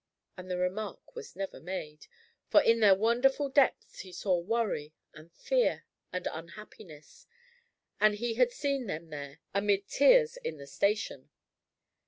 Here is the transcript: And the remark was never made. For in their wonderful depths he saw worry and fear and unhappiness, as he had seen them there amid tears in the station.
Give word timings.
And 0.35 0.49
the 0.49 0.57
remark 0.57 1.15
was 1.15 1.35
never 1.35 1.59
made. 1.59 2.07
For 2.49 2.59
in 2.63 2.79
their 2.79 2.95
wonderful 2.95 3.49
depths 3.49 3.99
he 3.99 4.11
saw 4.11 4.39
worry 4.39 4.95
and 5.13 5.31
fear 5.31 5.85
and 6.11 6.27
unhappiness, 6.31 7.27
as 7.99 8.17
he 8.17 8.33
had 8.33 8.51
seen 8.51 8.87
them 8.87 9.11
there 9.11 9.41
amid 9.53 9.87
tears 9.87 10.37
in 10.37 10.57
the 10.57 10.65
station. 10.65 11.29